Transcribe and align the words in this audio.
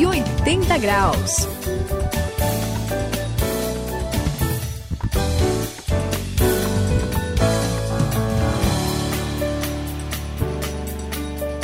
180 0.00 0.78
graus. 0.78 1.46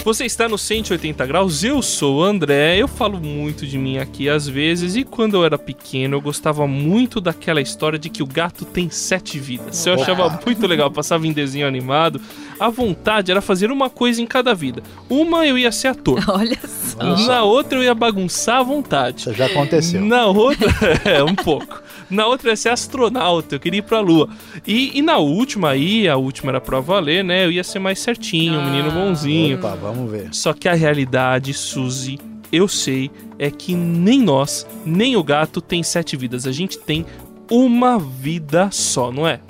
Você 0.07 0.25
está 0.25 0.49
no 0.49 0.57
180 0.57 1.27
graus, 1.27 1.65
eu 1.65 1.83
sou 1.83 2.19
o 2.19 2.23
André, 2.23 2.77
eu 2.79 2.87
falo 2.87 3.19
muito 3.19 3.67
de 3.67 3.77
mim 3.77 3.99
aqui 3.99 4.29
às 4.29 4.47
vezes, 4.47 4.95
e 4.95 5.03
quando 5.03 5.35
eu 5.35 5.45
era 5.45 5.59
pequeno 5.59 6.15
eu 6.15 6.21
gostava 6.21 6.65
muito 6.65 7.21
daquela 7.21 7.61
história 7.61 7.99
de 7.99 8.09
que 8.09 8.23
o 8.23 8.27
gato 8.27 8.65
tem 8.65 8.89
sete 8.89 9.37
vidas. 9.41 9.85
Eu 9.85 9.95
achava 9.95 10.41
muito 10.47 10.65
legal, 10.65 10.93
passava 10.93 11.27
em 11.27 11.33
desenho 11.33 11.67
animado. 11.67 12.21
A 12.61 12.69
vontade 12.69 13.33
era 13.33 13.41
fazer 13.41 13.73
uma 13.73 13.91
coisa 13.91 14.23
em 14.23 14.27
cada 14.27 14.55
vida. 14.55 14.81
Uma 15.11 15.45
eu 15.45 15.59
ia 15.59 15.73
ser 15.73 15.89
ator. 15.89 16.23
Olha 16.31 16.59
só. 16.65 17.27
Na 17.27 17.43
outra 17.43 17.77
eu 17.77 17.83
ia 17.83 17.93
bagunçar 17.93 18.61
à 18.61 18.63
vontade. 18.63 19.23
Isso 19.23 19.35
já 19.35 19.47
aconteceu. 19.47 20.01
Na 20.05 20.27
outra, 20.27 20.71
é, 21.05 21.25
um 21.25 21.35
pouco. 21.35 21.83
Na 22.09 22.27
outra 22.27 22.51
ia 22.51 22.57
ser 22.57 22.69
astronauta, 22.69 23.55
eu 23.55 23.61
queria 23.61 23.79
ir 23.79 23.83
pra 23.83 24.01
lua. 24.01 24.29
E, 24.67 24.97
e 24.99 25.03
na 25.03 25.19
última 25.19 25.71
aí, 25.71 26.09
a 26.09 26.17
última 26.17 26.51
era 26.53 26.61
pra 26.61 26.81
valer, 26.81 27.25
né? 27.25 27.45
Eu 27.45 27.53
ia 27.53 27.65
ser 27.65 27.79
mais 27.79 27.99
certinho, 27.99 28.61
um 28.61 28.65
menino 28.65 28.91
bonzinho. 28.91 29.59
Opa, 29.59 29.75
vamos 29.75 30.11
ver. 30.11 30.29
Só 30.33 30.53
que 30.53 30.69
a 30.69 30.75
realidade, 30.75 31.53
Suzy, 31.53 32.19
eu 32.53 32.69
sei, 32.69 33.11
é 33.39 33.51
que 33.51 33.75
nem 33.75 34.23
nós, 34.23 34.67
nem 34.85 35.17
o 35.17 35.25
gato 35.25 35.61
tem 35.61 35.83
sete 35.83 36.17
vidas. 36.17 36.47
A 36.47 36.53
gente 36.53 36.79
tem 36.79 37.05
uma 37.51 37.99
vida 37.99 38.71
só, 38.71 39.11
não 39.11 39.27
é? 39.27 39.41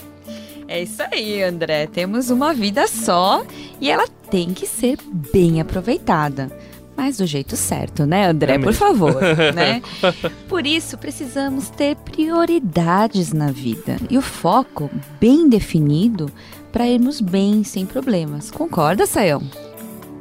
É 0.68 0.82
isso 0.82 1.02
aí, 1.02 1.42
André. 1.42 1.86
Temos 1.86 2.30
uma 2.30 2.52
vida 2.52 2.88
só 2.88 3.44
e 3.80 3.90
ela 3.90 4.06
tem 4.30 4.52
que 4.52 4.66
ser 4.66 4.98
bem 5.32 5.60
aproveitada. 5.60 6.50
Mas 6.96 7.18
do 7.18 7.26
jeito 7.26 7.56
certo, 7.56 8.06
né, 8.06 8.26
André? 8.28 8.54
É 8.54 8.58
Por 8.58 8.72
favor, 8.72 9.20
né? 9.54 9.82
Por 10.48 10.66
isso, 10.66 10.96
precisamos 10.96 11.68
ter 11.68 11.94
prioridades 11.96 13.32
na 13.32 13.50
vida 13.50 13.96
e 14.08 14.16
o 14.16 14.22
foco 14.22 14.90
bem 15.20 15.48
definido 15.48 16.30
para 16.72 16.86
irmos 16.86 17.20
bem, 17.20 17.62
sem 17.64 17.84
problemas. 17.86 18.50
Concorda, 18.50 19.06
Sayão? 19.06 19.42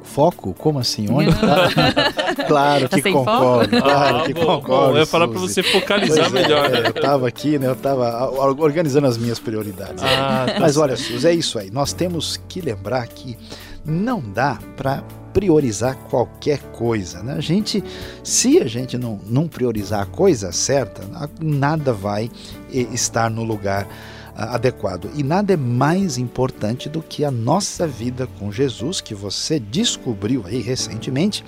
Foco? 0.03 0.53
Como 0.53 0.79
assim? 0.79 1.07
Onde 1.11 1.29
tá? 1.35 1.67
claro 2.47 2.87
Tá 2.87 2.95
que 3.01 3.11
concordo. 3.11 3.81
Claro 3.81 4.17
Ah, 4.17 4.23
que 4.25 4.33
bom, 4.33 4.45
concordo. 4.45 4.67
bom, 4.67 4.91
eu 4.91 4.97
ia 4.99 5.05
falar 5.05 5.27
pra 5.27 5.39
Suzy. 5.39 5.53
você 5.55 5.63
focalizar 5.63 6.29
Pois 6.29 6.41
é, 6.43 6.47
melhor. 6.47 6.73
é, 6.73 6.87
eu 6.87 6.93
tava 6.93 7.27
aqui, 7.27 7.59
né? 7.59 7.67
Eu 7.67 7.75
tava 7.75 8.29
organizando 8.61 9.07
as 9.07 9.17
minhas 9.17 9.39
prioridades. 9.39 10.01
Ah, 10.03 10.45
tá 10.53 10.59
Mas 10.59 10.77
olha, 10.77 10.95
Suzy, 10.95 11.27
é 11.27 11.33
isso 11.33 11.59
aí. 11.59 11.69
Nós 11.69 11.91
temos 11.91 12.39
que 12.47 12.61
lembrar 12.61 13.05
que 13.07 13.37
não 13.83 14.21
dá 14.21 14.57
para 14.77 15.03
priorizar 15.35 15.97
qualquer 16.09 16.61
coisa, 16.71 17.21
né? 17.21 17.33
A 17.33 17.41
gente, 17.41 17.83
se 18.23 18.57
a 18.59 18.67
gente 18.67 18.97
não, 18.97 19.19
não 19.27 19.49
priorizar 19.49 20.01
a 20.01 20.05
coisa 20.05 20.49
certa, 20.53 21.03
nada 21.41 21.91
vai 21.91 22.31
estar 22.71 23.29
no 23.29 23.43
lugar 23.43 23.85
adequado. 24.33 25.09
E 25.13 25.23
nada 25.23 25.51
é 25.51 25.57
mais 25.57 26.17
importante 26.17 26.87
do 26.87 27.01
que 27.01 27.25
a 27.25 27.31
nossa 27.31 27.85
vida 27.85 28.25
com 28.39 28.49
Jesus, 28.49 29.01
que 29.01 29.13
você 29.13 29.59
descobriu 29.59 30.41
aí 30.45 30.61
recentemente. 30.61 31.43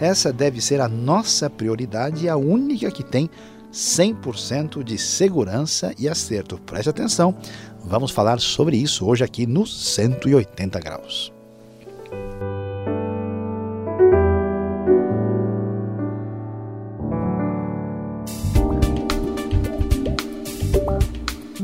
Essa 0.00 0.32
deve 0.32 0.60
ser 0.60 0.80
a 0.80 0.88
nossa 0.88 1.50
prioridade 1.50 2.26
e 2.26 2.28
a 2.28 2.36
única 2.36 2.92
que 2.92 3.02
tem 3.02 3.28
100% 3.72 4.84
de 4.84 4.96
segurança 4.96 5.92
e 5.98 6.08
acerto. 6.08 6.58
Preste 6.58 6.90
atenção, 6.90 7.34
vamos 7.84 8.12
falar 8.12 8.38
sobre 8.38 8.76
isso 8.76 9.04
hoje 9.04 9.24
aqui 9.24 9.46
no 9.46 9.66
180 9.66 10.78
graus. 10.78 11.41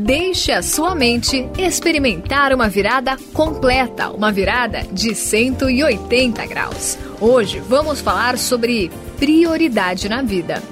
Deixe 0.09 0.53
a 0.53 0.63
sua 0.63 0.95
mente 0.95 1.47
experimentar 1.59 2.55
uma 2.55 2.67
virada 2.67 3.15
completa, 3.35 4.09
uma 4.09 4.33
virada 4.33 4.83
de 4.91 5.15
180 5.15 6.47
graus. 6.47 6.97
Hoje 7.21 7.61
vamos 7.61 8.01
falar 8.01 8.39
sobre 8.39 8.91
prioridade 9.19 10.09
na 10.09 10.23
vida. 10.23 10.63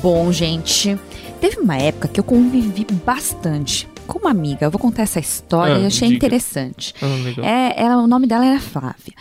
Bom, 0.00 0.32
gente, 0.32 0.98
teve 1.38 1.60
uma 1.60 1.76
época 1.76 2.08
que 2.08 2.18
eu 2.18 2.24
convivi 2.24 2.86
bastante 3.04 3.86
com 4.08 4.18
uma 4.18 4.30
amiga. 4.30 4.66
Eu 4.66 4.70
vou 4.70 4.80
contar 4.80 5.02
essa 5.02 5.20
história 5.20 5.76
Ah, 5.76 5.80
e 5.80 5.86
achei 5.86 6.08
diga. 6.08 6.16
interessante. 6.16 6.92
Ah. 7.00 7.46
É, 7.46 7.80
ela, 7.84 7.98
o 8.02 8.06
nome 8.08 8.26
dela 8.26 8.44
era 8.44 8.58
Flávia. 8.58 9.14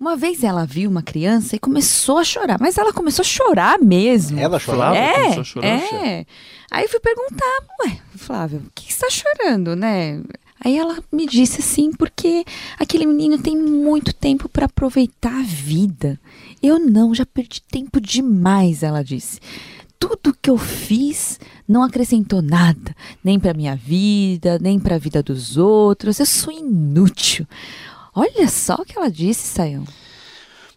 Uma 0.00 0.16
vez 0.16 0.42
ela 0.42 0.66
viu 0.66 0.90
uma 0.90 1.02
criança 1.02 1.54
e 1.54 1.58
começou 1.60 2.18
a 2.18 2.24
chorar, 2.24 2.58
mas 2.60 2.76
ela 2.78 2.92
começou 2.92 3.22
a 3.22 3.26
chorar 3.26 3.78
mesmo. 3.78 4.40
Ela 4.40 4.58
chorava? 4.58 4.96
É, 4.96 5.12
começou 5.22 5.40
a 5.40 5.44
chorar? 5.44 5.66
é. 5.68 6.26
Aí 6.72 6.84
eu 6.84 6.88
fui 6.88 7.00
perguntar, 7.00 7.58
ué, 7.84 7.98
Flávia, 8.16 8.60
por 8.60 8.70
que 8.74 8.92
você 8.92 9.00
tá 9.00 9.10
chorando, 9.10 9.76
né? 9.76 10.20
Aí 10.62 10.76
ela 10.76 10.98
me 11.10 11.26
disse 11.26 11.60
assim, 11.60 11.90
porque 11.90 12.44
aquele 12.78 13.06
menino 13.06 13.38
tem 13.38 13.56
muito 13.56 14.12
tempo 14.12 14.48
para 14.48 14.66
aproveitar 14.66 15.32
a 15.40 15.42
vida. 15.42 16.20
Eu 16.62 16.78
não, 16.78 17.14
já 17.14 17.24
perdi 17.24 17.62
tempo 17.62 18.00
demais, 18.00 18.82
ela 18.82 19.02
disse. 19.02 19.40
Tudo 19.98 20.36
que 20.40 20.48
eu 20.50 20.56
fiz 20.58 21.40
não 21.70 21.84
acrescentou 21.84 22.42
nada, 22.42 22.96
nem 23.22 23.38
para 23.38 23.54
minha 23.54 23.76
vida, 23.76 24.58
nem 24.58 24.80
para 24.80 24.96
a 24.96 24.98
vida 24.98 25.22
dos 25.22 25.56
outros. 25.56 26.18
Eu 26.18 26.26
sou 26.26 26.52
inútil. 26.52 27.46
Olha 28.12 28.48
só 28.48 28.74
o 28.74 28.84
que 28.84 28.98
ela 28.98 29.08
disse, 29.08 29.46
Sayão. 29.46 29.84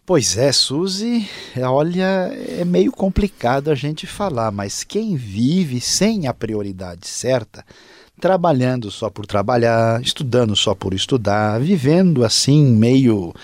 Pois 0.06 0.36
é, 0.36 0.52
Suzy, 0.52 1.28
olha, 1.58 2.30
é 2.60 2.64
meio 2.64 2.92
complicado 2.92 3.70
a 3.70 3.74
gente 3.74 4.06
falar, 4.06 4.52
mas 4.52 4.84
quem 4.84 5.16
vive 5.16 5.80
sem 5.80 6.28
a 6.28 6.34
prioridade 6.34 7.08
certa, 7.08 7.64
trabalhando 8.20 8.88
só 8.90 9.10
por 9.10 9.26
trabalhar, 9.26 10.00
estudando 10.00 10.54
só 10.54 10.74
por 10.74 10.94
estudar, 10.94 11.58
vivendo 11.58 12.24
assim 12.24 12.64
meio 12.66 13.34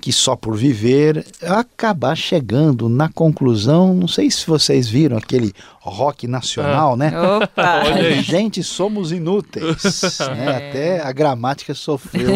que 0.00 0.12
só 0.12 0.34
por 0.34 0.56
viver, 0.56 1.26
acabar 1.42 2.16
chegando 2.16 2.88
na 2.88 3.08
conclusão, 3.08 3.92
não 3.92 4.08
sei 4.08 4.30
se 4.30 4.46
vocês 4.46 4.88
viram 4.88 5.18
aquele 5.18 5.52
rock 5.80 6.26
nacional, 6.26 6.96
né? 6.96 7.12
Opa! 7.18 7.82
Gente, 8.22 8.62
somos 8.62 9.12
inúteis. 9.12 9.82
né? 10.34 10.48
Até 10.48 11.02
a 11.02 11.12
gramática 11.12 11.74
sofreu 11.74 12.34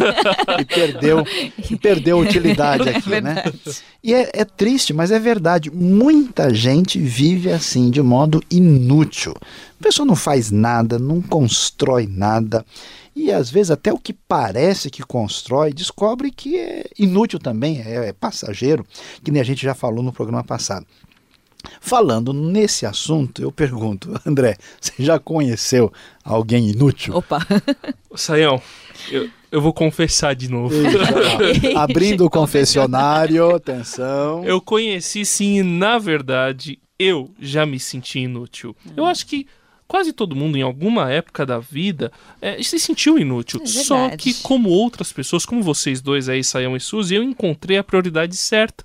e 0.59 0.65
perdeu, 0.65 1.25
e 1.71 1.77
perdeu 1.77 2.19
utilidade 2.19 2.89
aqui, 2.89 3.21
né? 3.21 3.45
E 4.03 4.13
é, 4.13 4.31
é 4.35 4.45
triste, 4.45 4.93
mas 4.93 5.11
é 5.11 5.19
verdade. 5.19 5.71
Muita 5.71 6.53
gente 6.53 6.99
vive 6.99 7.51
assim, 7.51 7.91
de 7.91 8.03
modo 8.03 8.43
inútil. 8.51 9.35
A 9.81 9.83
pessoa 9.83 10.07
não 10.07 10.17
faz 10.17 10.51
nada, 10.51 10.99
não 10.99 11.21
constrói 11.21 12.07
nada. 12.07 12.65
E 13.15 13.31
às 13.31 13.51
vezes 13.51 13.71
até 13.71 13.93
o 13.93 13.99
que 13.99 14.13
parece 14.13 14.91
que 14.91 15.03
constrói 15.03 15.73
descobre 15.73 16.31
que 16.31 16.57
é 16.57 16.85
inútil 16.99 17.39
também, 17.39 17.81
é, 17.81 18.09
é 18.09 18.13
passageiro, 18.13 18.85
que 19.23 19.31
nem 19.31 19.41
a 19.41 19.45
gente 19.45 19.63
já 19.63 19.75
falou 19.75 20.03
no 20.03 20.13
programa 20.13 20.43
passado. 20.43 20.87
Falando 21.81 22.33
nesse 22.33 22.85
assunto, 22.85 23.41
eu 23.41 23.51
pergunto, 23.51 24.13
André, 24.27 24.57
você 24.81 24.93
já 24.99 25.19
conheceu 25.19 25.93
alguém 26.23 26.71
inútil? 26.71 27.17
Opa! 27.17 27.39
Saião, 28.15 28.61
eu, 29.11 29.31
eu 29.51 29.61
vou 29.61 29.73
confessar 29.73 30.35
de 30.35 30.51
novo. 30.51 30.75
Eita, 30.75 31.79
Abrindo 31.81 32.25
o 32.25 32.31
confessionário, 32.31 33.55
atenção. 33.55 34.45
Eu 34.45 34.61
conheci 34.61 35.25
sim, 35.25 35.59
e 35.59 35.63
na 35.63 35.99
verdade, 35.99 36.79
eu 36.99 37.31
já 37.41 37.65
me 37.67 37.81
senti 37.81 38.21
inútil. 38.21 38.77
Eu 38.97 39.05
acho 39.05 39.27
que 39.27 39.47
quase 39.87 40.13
todo 40.13 40.37
mundo, 40.37 40.57
em 40.57 40.63
alguma 40.63 41.11
época 41.11 41.45
da 41.45 41.59
vida, 41.59 42.11
eh, 42.41 42.63
se 42.63 42.79
sentiu 42.79 43.19
inútil. 43.19 43.61
É 43.63 43.67
Só 43.67 44.11
que, 44.17 44.35
como 44.35 44.69
outras 44.69 45.13
pessoas, 45.13 45.45
como 45.45 45.63
vocês 45.63 46.01
dois 46.01 46.29
aí, 46.29 46.43
Saião 46.43 46.77
e 46.77 46.81
Suzy, 46.81 47.15
eu 47.15 47.23
encontrei 47.23 47.79
a 47.79 47.85
prioridade 47.85 48.37
certa, 48.37 48.85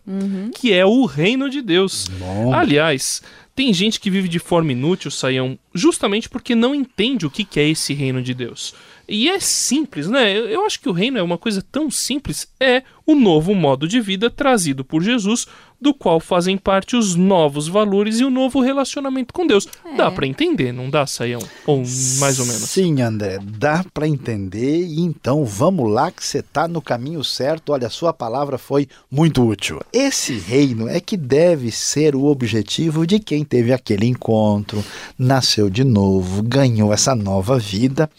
que 0.55 0.73
é 0.73 0.85
o 0.85 1.05
reino 1.05 1.49
de 1.49 1.61
Deus. 1.61 2.07
Bom, 2.19 2.53
Aliás, 2.53 3.21
tem 3.55 3.73
gente 3.73 3.99
que 3.99 4.09
vive 4.09 4.27
de 4.27 4.39
forma 4.39 4.71
inútil, 4.71 5.11
Saião, 5.11 5.59
justamente 5.73 6.29
porque 6.29 6.55
não 6.55 6.73
entende 6.73 7.25
o 7.25 7.29
que 7.29 7.43
que 7.43 7.59
é 7.59 7.67
esse 7.67 7.93
reino 7.93 8.21
de 8.21 8.33
Deus. 8.33 8.73
E 9.05 9.27
é 9.27 9.39
simples, 9.39 10.07
né? 10.07 10.37
Eu, 10.37 10.47
eu 10.47 10.65
acho 10.65 10.79
que 10.79 10.87
o 10.87 10.93
reino 10.93 11.17
é 11.17 11.21
uma 11.23 11.37
coisa 11.37 11.61
tão 11.61 11.89
simples. 11.89 12.47
É 12.59 12.83
o 13.05 13.15
novo 13.15 13.55
modo 13.55 13.87
de 13.87 13.99
vida 13.99 14.29
trazido 14.29 14.85
por 14.85 15.01
Jesus, 15.03 15.47
do 15.81 15.93
qual 15.93 16.19
fazem 16.19 16.57
parte 16.57 16.95
os 16.95 17.15
novos 17.15 17.67
valores 17.67 18.19
e 18.19 18.25
o 18.25 18.29
novo 18.29 18.61
relacionamento 18.61 19.33
com 19.33 19.47
Deus. 19.47 19.67
Dá 19.95 20.11
pra 20.11 20.27
entender, 20.27 20.71
não 20.71 20.89
dá, 20.89 21.05
Saião? 21.05 21.41
Ou 21.65 21.83
mais 22.19 22.39
ou 22.39 22.45
menos. 22.45 22.69
Sim, 22.69 23.01
André, 23.01 23.39
dá 23.41 23.85
para 23.93 24.07
entender. 24.07 24.85
E 24.85 25.01
então 25.01 25.45
vamos 25.45 25.89
lá 25.89 26.11
que 26.11 26.23
você 26.23 26.39
está 26.39 26.67
no 26.67 26.81
caminho 26.81 27.23
certo. 27.23 27.71
Olha, 27.71 27.87
a 27.87 27.91
sua 27.91 28.13
palavra 28.13 28.57
foi 28.57 28.87
muito 29.09 29.45
útil. 29.45 29.79
Esse 29.93 30.37
reino 30.37 30.87
é 30.87 30.99
que 30.99 31.15
deve 31.15 31.71
ser 31.71 32.15
o 32.15 32.25
objetivo 32.25 33.07
de 33.07 33.19
quem 33.19 33.43
teve 33.43 33.71
aquele 33.71 34.05
encontro, 34.05 34.83
nasceu 35.17 35.69
de 35.69 35.83
novo, 35.83 36.43
ganhou 36.43 36.91
essa 36.93 37.15
nova 37.15 37.57
vida. 37.57 38.09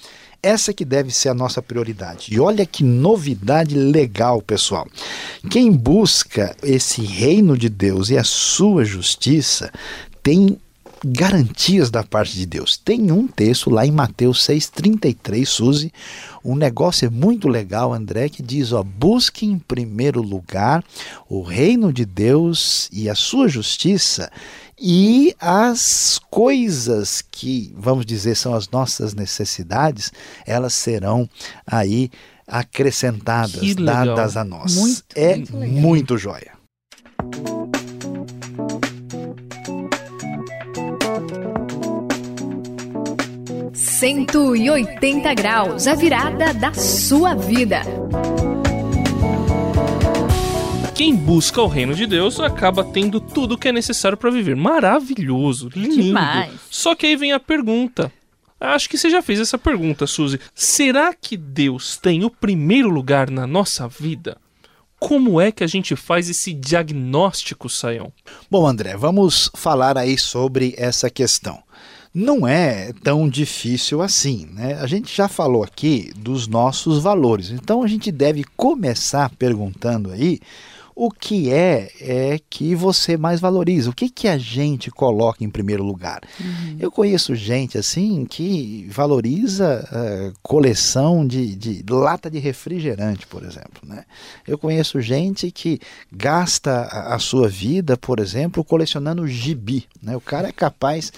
Essa 0.42 0.72
que 0.72 0.84
deve 0.84 1.10
ser 1.10 1.28
a 1.28 1.34
nossa 1.34 1.60
prioridade. 1.60 2.32
E 2.32 2.40
olha 2.40 2.64
que 2.64 2.82
novidade 2.82 3.75
legal, 3.75 4.40
pessoal. 4.40 4.87
Quem 5.50 5.70
busca 5.70 6.56
esse 6.62 7.02
reino 7.02 7.58
de 7.58 7.69
Deus 7.69 8.08
e 8.08 8.16
a 8.16 8.25
sua 8.25 8.84
justiça 8.84 9.70
tem 10.22 10.58
garantias 11.04 11.90
da 11.90 12.02
parte 12.02 12.34
de 12.34 12.46
Deus. 12.46 12.76
Tem 12.76 13.10
um 13.10 13.26
texto 13.26 13.70
lá 13.70 13.87
em 13.87 13.90
Mateus 13.90 14.46
6,33, 14.46 15.46
Suzy, 15.46 15.92
um 16.43 16.54
negócio 16.54 17.06
é 17.06 17.10
muito 17.10 17.48
legal, 17.48 17.93
André, 17.93 18.28
que 18.28 18.43
diz: 18.43 18.72
ó, 18.72 18.82
busque 18.82 19.44
em 19.44 19.58
primeiro 19.58 20.22
lugar 20.22 20.82
o 21.28 21.43
reino 21.43 21.93
de 21.93 22.04
Deus 22.04 22.88
e 22.93 23.08
a 23.10 23.14
sua 23.14 23.46
justiça, 23.46 24.31
e 24.81 25.35
as 25.38 26.19
coisas 26.31 27.23
que, 27.31 27.75
vamos 27.77 28.06
dizer, 28.06 28.35
são 28.35 28.55
as 28.55 28.69
nossas 28.71 29.12
necessidades, 29.12 30.11
elas 30.47 30.73
serão 30.73 31.29
aí 31.67 32.11
acrescentadas, 32.47 33.75
dadas 33.75 34.37
a 34.37 34.44
nós. 34.44 34.75
Muito, 34.75 35.05
é 35.15 35.37
muito, 35.37 35.56
muito 35.56 36.19
joia. 36.19 36.53
180 44.00 45.35
graus, 45.35 45.87
a 45.87 45.94
virada 45.94 46.55
da 46.55 46.73
sua 46.73 47.35
vida. 47.35 47.82
Quem 51.00 51.17
busca 51.17 51.62
o 51.62 51.67
reino 51.67 51.94
de 51.94 52.06
Deus 52.06 52.38
acaba 52.38 52.85
tendo 52.85 53.23
tudo 53.23 53.55
o 53.55 53.58
que 53.58 53.69
é 53.69 53.73
necessário 53.73 54.19
para 54.19 54.31
viver. 54.31 54.55
Maravilhoso, 54.55 55.70
lindo. 55.75 56.02
Demais. 56.02 56.52
Só 56.70 56.94
que 56.94 57.06
aí 57.06 57.17
vem 57.17 57.32
a 57.32 57.41
pergunta. 57.41 58.12
Acho 58.61 58.87
que 58.87 58.99
você 58.99 59.08
já 59.08 59.23
fez 59.23 59.41
essa 59.41 59.56
pergunta, 59.56 60.06
Suzy. 60.06 60.38
Será 60.55 61.14
que 61.14 61.38
Deus 61.38 61.97
tem 61.97 62.23
o 62.23 62.29
primeiro 62.29 62.91
lugar 62.91 63.31
na 63.31 63.47
nossa 63.47 63.88
vida? 63.88 64.37
Como 64.99 65.41
é 65.41 65.50
que 65.50 65.64
a 65.64 65.67
gente 65.67 65.97
faz 65.97 66.29
esse 66.29 66.52
diagnóstico, 66.52 67.70
Saião? 67.70 68.12
Bom, 68.50 68.67
André, 68.67 68.94
vamos 68.94 69.50
falar 69.55 69.96
aí 69.96 70.19
sobre 70.19 70.75
essa 70.76 71.08
questão 71.08 71.62
não 72.12 72.44
é 72.44 72.93
tão 73.05 73.29
difícil 73.29 74.03
assim. 74.03 74.49
Né? 74.53 74.75
A 74.81 74.87
gente 74.88 75.17
já 75.17 75.29
falou 75.29 75.62
aqui 75.62 76.12
dos 76.17 76.49
nossos 76.49 77.00
valores, 77.00 77.50
então 77.50 77.85
a 77.85 77.87
gente 77.87 78.11
deve 78.11 78.43
começar 78.56 79.31
perguntando 79.38 80.11
aí 80.11 80.41
o 81.02 81.11
que 81.11 81.50
é 81.50 81.91
é 81.99 82.38
que 82.50 82.75
você 82.75 83.17
mais 83.17 83.41
valoriza? 83.41 83.88
O 83.88 83.94
que 83.94 84.11
que 84.11 84.29
a 84.29 84.37
gente 84.37 84.91
coloca 84.91 85.43
em 85.43 85.49
primeiro 85.49 85.82
lugar? 85.82 86.20
Uhum. 86.38 86.76
Eu 86.79 86.93
conheço 86.93 87.35
gente 87.35 87.79
assim 87.79 88.26
que 88.26 88.87
valoriza 88.91 89.82
uh, 89.91 90.38
coleção 90.43 91.26
de, 91.26 91.56
de, 91.56 91.82
lata 91.91 92.31
de 92.31 92.38
refrigerante, 92.38 93.26
por 93.26 93.43
exemplo. 93.43 93.81
Né? 93.82 94.05
Eu 94.47 94.58
conheço 94.58 95.00
gente 95.00 95.50
que 95.50 95.81
gasta 96.12 96.82
a, 96.82 97.14
a 97.14 97.19
sua 97.19 97.49
vida, 97.49 97.96
por 97.96 98.20
exemplo, 98.20 98.62
colecionando 98.62 99.26
gibi. 99.26 99.87
Né? 100.03 100.14
O 100.14 100.20
cara 100.20 100.49
é 100.49 100.53
capaz 100.53 101.11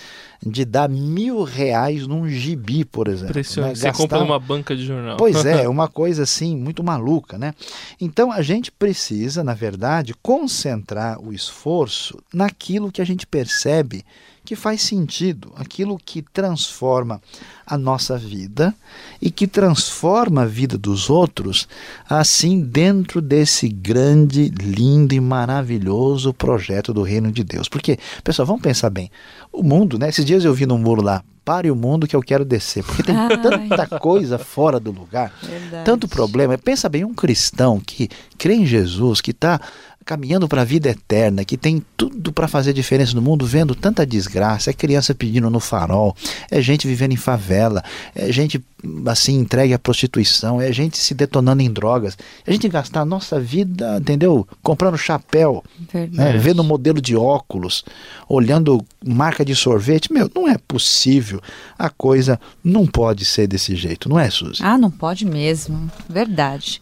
de 0.44 0.64
dar 0.64 0.88
mil 0.88 1.42
reais 1.44 2.06
num 2.06 2.28
gibi, 2.28 2.84
por 2.84 3.08
exemplo. 3.08 3.30
Impressionante. 3.30 3.82
Né? 3.82 3.92
Você 3.92 3.92
compra 3.92 4.18
numa 4.18 4.38
banca 4.38 4.76
de 4.76 4.84
jornal. 4.84 5.16
Pois 5.16 5.44
é, 5.44 5.66
uma 5.68 5.88
coisa 5.88 6.24
assim 6.24 6.56
muito 6.56 6.82
maluca, 6.82 7.38
né? 7.38 7.54
Então 8.00 8.32
a 8.32 8.42
gente 8.42 8.70
precisa, 8.70 9.44
na 9.44 9.54
verdade, 9.54 9.71
concentrar 10.14 11.20
o 11.20 11.32
esforço 11.32 12.18
naquilo 12.32 12.92
que 12.92 13.02
a 13.02 13.04
gente 13.04 13.26
percebe 13.26 14.04
que 14.44 14.56
faz 14.56 14.82
sentido, 14.82 15.52
aquilo 15.56 15.96
que 15.96 16.20
transforma 16.20 17.20
a 17.66 17.78
nossa 17.78 18.18
vida 18.18 18.74
e 19.20 19.30
que 19.30 19.46
transforma 19.46 20.42
a 20.42 20.46
vida 20.46 20.76
dos 20.76 21.08
outros, 21.08 21.68
assim 22.08 22.60
dentro 22.60 23.20
desse 23.20 23.68
grande, 23.68 24.48
lindo 24.60 25.14
e 25.14 25.20
maravilhoso 25.20 26.34
projeto 26.34 26.92
do 26.92 27.02
reino 27.02 27.30
de 27.30 27.44
Deus. 27.44 27.68
Porque, 27.68 27.98
pessoal, 28.24 28.46
vamos 28.46 28.62
pensar 28.62 28.90
bem. 28.90 29.10
O 29.52 29.62
mundo, 29.62 29.98
né? 29.98 30.08
Esses 30.08 30.24
dias 30.24 30.44
eu 30.44 30.52
vi 30.52 30.66
no 30.66 30.76
muro 30.76 31.02
lá, 31.02 31.22
pare 31.44 31.70
o 31.70 31.76
mundo 31.76 32.06
que 32.06 32.16
eu 32.16 32.20
quero 32.20 32.44
descer. 32.44 32.82
Porque 32.84 33.02
tem 33.02 33.14
tanta 33.42 33.86
coisa 33.98 34.38
fora 34.38 34.80
do 34.80 34.90
lugar, 34.90 35.32
Verdade. 35.42 35.84
tanto 35.84 36.08
problema. 36.08 36.56
Pensa 36.58 36.88
bem, 36.88 37.04
um 37.04 37.14
cristão 37.14 37.80
que 37.80 38.08
crê 38.38 38.54
em 38.54 38.66
Jesus, 38.66 39.20
que 39.20 39.30
está 39.30 39.60
caminhando 40.04 40.48
para 40.48 40.62
a 40.62 40.64
vida 40.64 40.90
eterna, 40.90 41.44
que 41.44 41.56
tem 41.56 41.82
tudo 41.96 42.32
para 42.32 42.48
fazer 42.48 42.72
diferença 42.72 43.14
no 43.14 43.22
mundo, 43.22 43.46
vendo 43.46 43.74
tanta 43.74 44.06
desgraça, 44.06 44.70
é 44.70 44.72
criança 44.72 45.14
pedindo 45.14 45.48
no 45.48 45.60
farol, 45.60 46.16
é 46.50 46.60
gente 46.60 46.86
vivendo 46.86 47.12
em 47.12 47.16
favela, 47.16 47.82
é 48.14 48.32
gente 48.32 48.62
assim 49.06 49.38
entregue 49.38 49.72
à 49.72 49.78
prostituição, 49.78 50.60
é 50.60 50.72
gente 50.72 50.98
se 50.98 51.14
detonando 51.14 51.62
em 51.62 51.70
drogas, 51.70 52.16
é 52.44 52.50
a 52.50 52.52
gente 52.52 52.68
gastar 52.68 53.02
a 53.02 53.04
nossa 53.04 53.38
vida, 53.38 53.98
entendeu? 53.98 54.46
Comprando 54.62 54.98
chapéu, 54.98 55.62
né? 56.10 56.36
vendo 56.36 56.64
modelo 56.64 57.00
de 57.00 57.16
óculos, 57.16 57.84
olhando 58.28 58.84
marca 59.04 59.44
de 59.44 59.54
sorvete, 59.54 60.12
meu, 60.12 60.30
não 60.34 60.48
é 60.48 60.58
possível. 60.58 61.40
A 61.78 61.88
coisa 61.88 62.40
não 62.62 62.86
pode 62.86 63.24
ser 63.24 63.46
desse 63.46 63.76
jeito, 63.76 64.08
não 64.08 64.18
é, 64.18 64.28
Suzy? 64.30 64.62
Ah, 64.62 64.76
não 64.76 64.90
pode 64.90 65.24
mesmo, 65.24 65.90
verdade. 66.08 66.80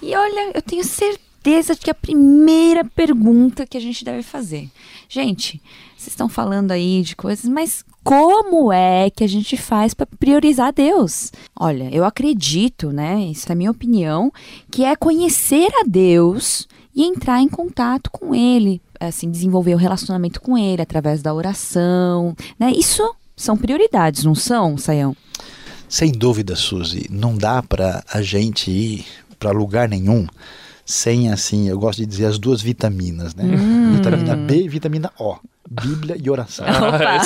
E 0.00 0.16
olha, 0.16 0.52
eu 0.54 0.62
tenho 0.62 0.84
certeza 0.84 1.31
certeza 1.42 1.74
que 1.74 1.90
é 1.90 1.92
a 1.92 1.94
primeira 1.94 2.84
pergunta 2.84 3.66
que 3.66 3.76
a 3.76 3.80
gente 3.80 4.04
deve 4.04 4.22
fazer. 4.22 4.70
Gente, 5.08 5.60
vocês 5.96 6.12
estão 6.12 6.28
falando 6.28 6.70
aí 6.70 7.02
de 7.02 7.16
coisas, 7.16 7.46
mas 7.46 7.84
como 8.04 8.72
é 8.72 9.10
que 9.10 9.24
a 9.24 9.26
gente 9.26 9.56
faz 9.56 9.92
para 9.92 10.06
priorizar 10.06 10.72
Deus? 10.72 11.32
Olha, 11.58 11.88
eu 11.92 12.04
acredito, 12.04 12.92
né? 12.92 13.20
Isso 13.24 13.48
é 13.48 13.52
a 13.52 13.56
minha 13.56 13.72
opinião, 13.72 14.32
que 14.70 14.84
é 14.84 14.94
conhecer 14.94 15.68
a 15.80 15.84
Deus 15.84 16.68
e 16.94 17.04
entrar 17.04 17.40
em 17.40 17.48
contato 17.48 18.10
com 18.10 18.34
Ele, 18.34 18.80
assim, 19.00 19.28
desenvolver 19.28 19.74
o 19.74 19.76
um 19.76 19.80
relacionamento 19.80 20.40
com 20.40 20.56
Ele 20.56 20.82
através 20.82 21.22
da 21.22 21.34
oração, 21.34 22.36
né? 22.58 22.70
Isso 22.70 23.02
são 23.36 23.56
prioridades, 23.56 24.22
não 24.22 24.34
são, 24.34 24.78
Saião? 24.78 25.16
Sem 25.88 26.12
dúvida, 26.12 26.54
Suzy. 26.54 27.06
Não 27.10 27.36
dá 27.36 27.62
para 27.62 28.02
a 28.08 28.22
gente 28.22 28.70
ir 28.70 29.04
para 29.38 29.50
lugar 29.50 29.88
nenhum 29.88 30.26
sem, 30.84 31.30
assim, 31.30 31.68
eu 31.68 31.78
gosto 31.78 31.98
de 31.98 32.06
dizer 32.06 32.26
as 32.26 32.38
duas 32.38 32.60
vitaminas, 32.60 33.34
né? 33.34 33.44
Hum. 33.44 33.94
Vitamina 33.94 34.36
B 34.36 34.64
e 34.64 34.68
vitamina 34.68 35.10
O. 35.18 35.36
Bíblia 35.80 36.16
e 36.22 36.28
oração. 36.28 36.66
Ah, 36.68 37.22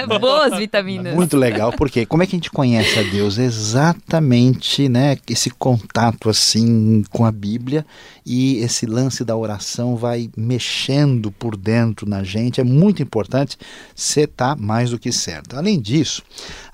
é 0.00 0.06
Boas 0.18 0.56
vitaminas. 0.56 1.14
Muito 1.14 1.36
legal, 1.36 1.72
porque 1.72 2.06
como 2.06 2.22
é 2.22 2.26
que 2.26 2.34
a 2.34 2.38
gente 2.38 2.50
conhece 2.50 2.98
a 2.98 3.02
Deus? 3.02 3.36
Exatamente, 3.36 4.88
né? 4.88 5.18
Esse 5.28 5.50
contato 5.50 6.30
assim 6.30 7.02
com 7.10 7.24
a 7.24 7.32
Bíblia 7.32 7.84
e 8.24 8.56
esse 8.58 8.86
lance 8.86 9.24
da 9.24 9.36
oração 9.36 9.96
vai 9.96 10.30
mexendo 10.36 11.30
por 11.30 11.56
dentro 11.56 12.08
na 12.08 12.22
gente. 12.22 12.60
É 12.60 12.64
muito 12.64 13.02
importante. 13.02 13.58
Você 13.94 14.26
tá 14.26 14.56
mais 14.56 14.90
do 14.90 14.98
que 14.98 15.12
certo. 15.12 15.56
Além 15.56 15.78
disso, 15.78 16.22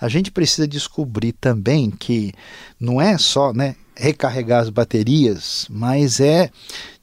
a 0.01 0.09
gente 0.09 0.31
precisa 0.31 0.69
descobrir 0.69 1.33
também 1.33 1.91
que 1.91 2.33
não 2.79 3.01
é 3.01 3.19
só, 3.19 3.53
né? 3.53 3.75
recarregar 3.97 4.61
as 4.61 4.69
baterias, 4.69 5.67
mas 5.71 6.21
é 6.21 6.51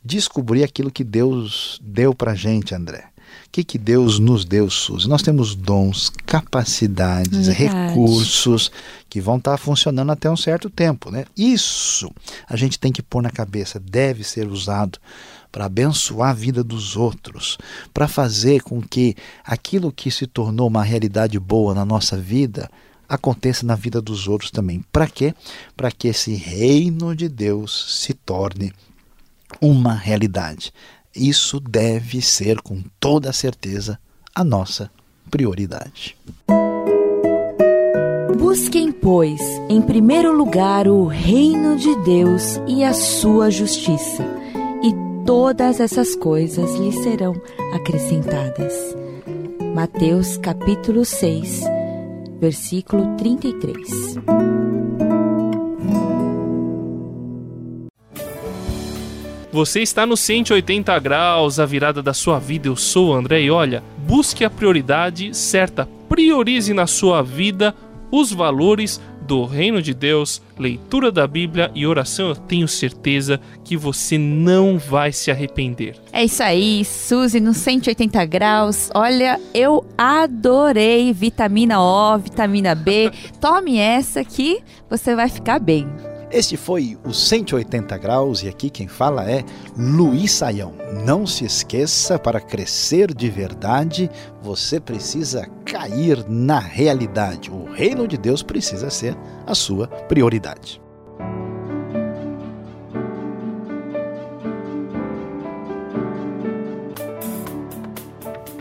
descobrir 0.05 0.63
aquilo 0.63 0.91
que 0.91 1.03
Deus 1.03 1.79
deu 1.81 2.13
para 2.13 2.35
gente, 2.35 2.75
André. 2.75 3.12
O 3.53 3.55
que, 3.55 3.63
que 3.63 3.77
Deus 3.77 4.17
nos 4.17 4.43
deu, 4.43 4.67
Suzy? 4.67 5.07
Nós 5.07 5.21
temos 5.21 5.53
dons, 5.53 6.11
capacidades, 6.25 7.45
Verdade. 7.45 7.91
recursos 7.91 8.71
que 9.07 9.21
vão 9.21 9.37
estar 9.37 9.51
tá 9.51 9.57
funcionando 9.57 10.11
até 10.11 10.27
um 10.27 10.35
certo 10.35 10.71
tempo. 10.71 11.11
Né? 11.11 11.25
Isso 11.37 12.11
a 12.49 12.55
gente 12.55 12.79
tem 12.79 12.91
que 12.91 13.03
pôr 13.03 13.21
na 13.21 13.29
cabeça, 13.29 13.79
deve 13.79 14.23
ser 14.23 14.47
usado 14.47 14.97
para 15.51 15.65
abençoar 15.65 16.31
a 16.31 16.33
vida 16.33 16.63
dos 16.63 16.97
outros, 16.97 17.59
para 17.93 18.07
fazer 18.07 18.63
com 18.63 18.81
que 18.81 19.15
aquilo 19.45 19.91
que 19.91 20.09
se 20.09 20.25
tornou 20.25 20.67
uma 20.67 20.81
realidade 20.81 21.39
boa 21.39 21.75
na 21.75 21.85
nossa 21.85 22.17
vida 22.17 22.67
aconteça 23.07 23.63
na 23.67 23.75
vida 23.75 24.01
dos 24.01 24.27
outros 24.27 24.49
também. 24.49 24.83
Para 24.91 25.05
quê? 25.05 25.31
Para 25.77 25.91
que 25.91 26.07
esse 26.07 26.33
reino 26.33 27.15
de 27.15 27.29
Deus 27.29 27.99
se 28.01 28.15
torne 28.15 28.73
uma 29.61 29.93
realidade. 29.93 30.73
Isso 31.15 31.59
deve 31.59 32.21
ser 32.21 32.61
com 32.61 32.81
toda 32.99 33.31
certeza 33.31 33.99
a 34.33 34.43
nossa 34.43 34.89
prioridade. 35.29 36.17
Busquem, 38.37 38.91
pois, 38.91 39.39
em 39.69 39.81
primeiro 39.81 40.35
lugar 40.35 40.87
o 40.87 41.05
reino 41.05 41.75
de 41.75 41.95
Deus 42.03 42.59
e 42.67 42.83
a 42.83 42.93
sua 42.93 43.51
justiça, 43.51 44.23
e 44.83 44.93
todas 45.25 45.79
essas 45.79 46.15
coisas 46.15 46.75
lhe 46.75 46.91
serão 46.91 47.33
acrescentadas. 47.73 48.73
Mateus 49.73 50.37
capítulo 50.37 51.05
6, 51.05 51.61
versículo 52.39 53.15
33. 53.17 54.15
Você 59.53 59.83
está 59.83 60.03
no 60.03 60.17
180 60.17 60.97
graus, 60.97 61.59
a 61.59 61.65
virada 61.67 62.01
da 62.01 62.11
sua 62.11 62.39
vida. 62.39 62.67
Eu 62.67 62.75
sou 62.75 63.09
o 63.09 63.13
André 63.13 63.43
e 63.43 63.51
olha, 63.51 63.83
busque 63.99 64.43
a 64.43 64.49
prioridade 64.49 65.31
certa. 65.37 65.87
Priorize 66.09 66.73
na 66.73 66.87
sua 66.87 67.21
vida 67.21 67.75
os 68.09 68.33
valores 68.33 68.99
do 69.21 69.45
reino 69.45 69.79
de 69.79 69.93
Deus, 69.93 70.41
leitura 70.57 71.11
da 71.11 71.27
Bíblia 71.27 71.69
e 71.75 71.85
oração, 71.85 72.29
eu 72.29 72.35
tenho 72.35 72.67
certeza 72.67 73.39
que 73.63 73.77
você 73.77 74.17
não 74.17 74.79
vai 74.79 75.11
se 75.11 75.29
arrepender. 75.29 75.97
É 76.11 76.25
isso 76.25 76.41
aí, 76.41 76.83
Suzy 76.83 77.39
no 77.39 77.53
180 77.53 78.25
graus. 78.25 78.89
Olha, 78.95 79.39
eu 79.53 79.85
adorei 79.95 81.13
vitamina 81.13 81.79
O, 81.79 82.17
vitamina 82.17 82.73
B. 82.73 83.11
Tome 83.39 83.77
essa 83.77 84.23
que 84.25 84.63
você 84.89 85.15
vai 85.15 85.29
ficar 85.29 85.59
bem. 85.59 85.87
Este 86.33 86.57
foi 86.57 86.97
o 87.05 87.13
180 87.13 87.95
graus 87.99 88.41
e 88.41 88.49
aqui 88.49 88.67
quem 88.67 88.87
fala 88.87 89.29
é 89.29 89.45
Luiz 89.77 90.31
Saião. 90.31 90.73
Não 91.05 91.27
se 91.27 91.45
esqueça, 91.45 92.17
para 92.17 92.41
crescer 92.41 93.13
de 93.13 93.29
verdade, 93.29 94.09
você 94.41 94.79
precisa 94.79 95.47
cair 95.63 96.25
na 96.27 96.57
realidade. 96.57 97.51
O 97.51 97.71
reino 97.71 98.07
de 98.07 98.17
Deus 98.17 98.41
precisa 98.41 98.89
ser 98.89 99.15
a 99.45 99.53
sua 99.53 99.85
prioridade. 99.87 100.81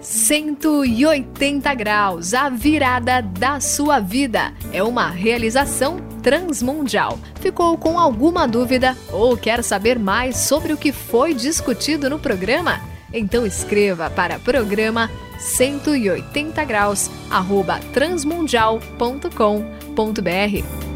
Cento 0.02 0.85
e 0.85 1.07
oitenta 1.07 1.75
graus, 1.75 2.35
a 2.35 2.50
virada 2.50 3.23
da 3.23 3.61
sua 3.61 3.99
vida. 3.99 4.52
É 4.75 4.83
uma 4.83 5.09
realização 5.09 6.12
transmundial. 6.23 7.19
Ficou 7.41 7.76
com 7.76 7.99
alguma 7.99 8.47
dúvida 8.47 8.97
ou 9.11 9.37
quer 9.37 9.62
saber 9.62 9.99
mais 9.99 10.37
sobre 10.37 10.73
o 10.73 10.76
que 10.76 10.93
foi 10.93 11.35
discutido 11.35 12.09
no 12.09 12.19
programa? 12.19 12.81
Então 13.12 13.45
escreva 13.45 14.09
para 14.09 14.38
programa 14.38 15.11
180 15.38 16.64
graus 16.64 17.11
arroba 17.31 17.79
transmundial.com.br 17.93 20.91